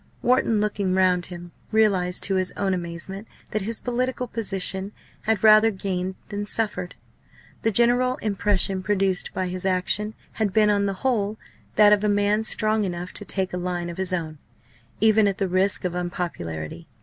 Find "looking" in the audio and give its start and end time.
0.59-0.95